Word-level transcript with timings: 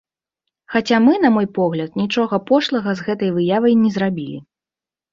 Хаця 0.75 0.97
мы, 1.07 1.13
на 1.25 1.31
мой 1.35 1.47
погляд, 1.59 2.01
нічога 2.03 2.35
пошлага 2.51 2.89
з 2.99 3.09
гэтай 3.11 3.37
выявай 3.39 3.81
не 3.87 3.97
зрабілі. 3.99 4.45